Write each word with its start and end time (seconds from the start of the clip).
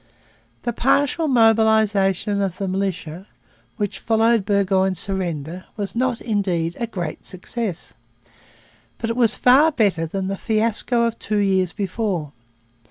The 0.63 0.73
partial 0.73 1.27
mobilization 1.27 2.41
of 2.41 2.57
the 2.57 2.67
militia 2.67 3.27
which 3.77 3.99
followed 3.99 4.45
Burgoyne's 4.45 4.99
surrender 4.99 5.65
was 5.77 5.95
not, 5.95 6.19
indeed, 6.19 6.75
a 6.79 6.87
great 6.87 7.23
success. 7.23 7.93
But 8.97 9.11
it 9.11 9.15
was 9.15 9.35
far 9.35 9.71
better 9.71 10.07
than 10.07 10.27
the 10.27 10.37
fiasco 10.37 11.03
of 11.03 11.19
two 11.19 11.37
years 11.37 11.71
before. 11.71 12.31